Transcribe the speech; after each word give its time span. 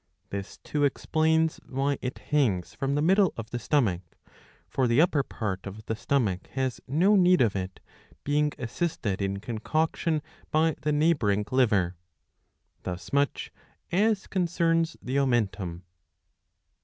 .This 0.31 0.57
too 0.57 0.83
explains 0.83 1.57
why 1.69 1.99
it 2.01 2.17
hangs 2.17 2.73
from 2.73 2.95
the 2.95 3.03
middle 3.03 3.33
of 3.37 3.51
the 3.51 3.59
stomach; 3.59 4.01
for 4.67 4.87
the 4.87 4.99
upper 4.99 5.21
part 5.21 5.67
of 5.67 5.85
the 5.85 5.95
stomach 5.95 6.47
has 6.53 6.81
no 6.87 7.15
need 7.15 7.39
of 7.39 7.55
it, 7.55 7.79
being 8.23 8.51
assisted 8.57 9.21
in 9.21 9.39
concoction 9.39 10.23
by 10.49 10.73
the 10.81 10.91
neighbouring 10.91 11.45
liver. 11.51 11.97
Thus 12.81 13.13
much 13.13 13.51
as 13.91 14.25
concerns 14.25 14.97
the 15.03 15.19
omentum. 15.19 15.83